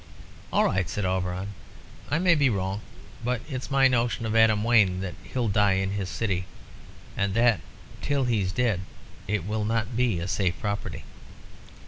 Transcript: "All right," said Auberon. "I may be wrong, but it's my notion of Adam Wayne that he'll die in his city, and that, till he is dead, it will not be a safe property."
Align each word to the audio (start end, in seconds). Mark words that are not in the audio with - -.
"All 0.51 0.65
right," 0.65 0.89
said 0.89 1.05
Auberon. 1.05 1.49
"I 2.09 2.17
may 2.17 2.33
be 2.33 2.49
wrong, 2.49 2.81
but 3.23 3.39
it's 3.47 3.69
my 3.69 3.87
notion 3.87 4.25
of 4.25 4.35
Adam 4.35 4.63
Wayne 4.63 4.99
that 5.01 5.13
he'll 5.23 5.47
die 5.47 5.73
in 5.73 5.91
his 5.91 6.09
city, 6.09 6.45
and 7.15 7.35
that, 7.35 7.61
till 8.01 8.23
he 8.23 8.41
is 8.41 8.51
dead, 8.51 8.81
it 9.27 9.45
will 9.45 9.63
not 9.63 9.95
be 9.95 10.17
a 10.19 10.27
safe 10.27 10.59
property." 10.59 11.03